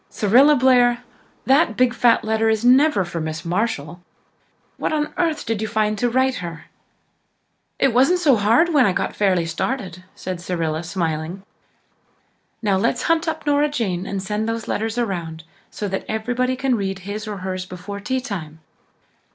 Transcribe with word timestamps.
Cyrilla 0.09 0.55
Blair, 0.59 1.03
that 1.45 1.77
big 1.77 1.93
fat 1.93 2.23
letter 2.23 2.49
is 2.49 2.65
never 2.65 3.05
for 3.05 3.21
Miss 3.21 3.45
Marshall! 3.45 4.01
What 4.77 4.91
on 4.91 5.13
earth 5.15 5.45
did 5.45 5.61
you 5.61 5.67
find 5.67 5.95
to 5.99 6.09
write 6.09 6.37
her?" 6.37 6.65
"It 7.77 7.93
wasn't 7.93 8.17
so 8.17 8.35
hard 8.35 8.73
when 8.73 8.83
I 8.87 8.93
got 8.93 9.15
fairly 9.15 9.45
started," 9.45 10.03
said 10.15 10.41
Cyrilla, 10.41 10.81
smiling. 10.83 11.43
"Now, 12.63 12.77
let's 12.77 13.03
hunt 13.03 13.27
up 13.27 13.45
Nora 13.45 13.69
Jane 13.69 14.07
and 14.07 14.23
send 14.23 14.49
the 14.49 14.67
letters 14.67 14.97
around 14.97 15.43
so 15.69 15.87
that 15.89 16.05
everybody 16.07 16.55
can 16.55 16.73
read 16.73 16.97
his 17.05 17.27
or 17.27 17.37
hers 17.45 17.67
before 17.67 17.99
tea 17.99 18.19
time. 18.21 18.59